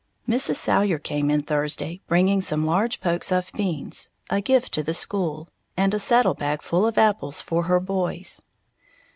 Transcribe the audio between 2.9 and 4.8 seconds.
pokes of beans, a gift